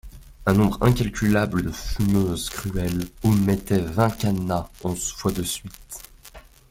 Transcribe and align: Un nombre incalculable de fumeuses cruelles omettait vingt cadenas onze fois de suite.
Un 0.47 0.53
nombre 0.53 0.79
incalculable 0.81 1.61
de 1.61 1.69
fumeuses 1.69 2.49
cruelles 2.49 3.07
omettait 3.21 3.81
vingt 3.81 4.09
cadenas 4.09 4.67
onze 4.83 5.11
fois 5.13 5.31
de 5.31 5.43
suite. 5.43 6.01